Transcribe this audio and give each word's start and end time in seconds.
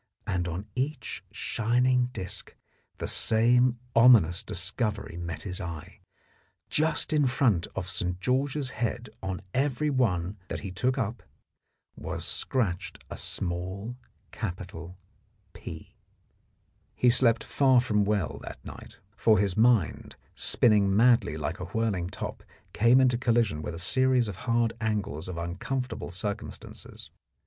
And 0.25 0.47
on 0.47 0.65
each 0.73 1.23
shining 1.31 2.05
disc 2.05 2.55
the 2.97 3.07
same 3.07 3.77
ominous 3.95 4.41
discovery 4.41 5.15
met 5.15 5.43
his 5.43 5.61
eye: 5.61 5.99
just 6.71 7.13
in 7.13 7.27
front 7.27 7.67
of 7.75 7.87
St. 7.87 8.19
George's 8.19 8.71
head 8.71 9.11
on 9.21 9.43
every 9.53 9.91
one 9.91 10.37
that 10.47 10.61
he 10.61 10.71
took 10.71 10.97
up 10.97 11.21
was 11.95 12.25
scratched 12.25 13.03
a 13.11 13.15
small 13.17 13.95
capital" 14.31 14.97
P." 15.53 15.93
He 16.95 17.11
slept 17.11 17.43
far 17.43 17.79
from 17.79 18.03
well 18.03 18.39
that 18.41 18.57
night, 18.65 18.97
for 19.15 19.37
his 19.37 19.55
mind, 19.55 20.15
spinning 20.33 20.95
madly 20.97 21.37
like 21.37 21.59
a 21.59 21.65
whirling 21.65 22.09
top, 22.09 22.41
came 22.73 22.99
into 22.99 23.19
collision 23.19 23.61
with 23.61 23.75
a 23.75 23.77
series 23.77 24.27
of 24.27 24.37
hard 24.47 24.73
angles 24.81 25.27
of 25.29 25.37
uncomfortable 25.37 26.09
circumstances. 26.09 27.11